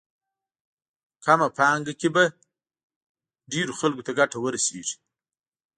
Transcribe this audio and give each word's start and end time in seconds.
کمه 1.25 1.47
پانګه 1.57 1.93
کې 1.99 2.09
به 2.15 2.23
ډېرو 3.51 3.73
خلکو 3.79 4.01
ته 4.07 4.11
ګټه 4.19 4.37
ورسېږي. 4.41 4.97